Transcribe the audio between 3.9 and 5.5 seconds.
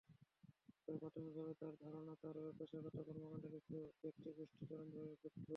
ব্যক্তি-গোষ্ঠী চরমভাবে ক্ষুব্ধ।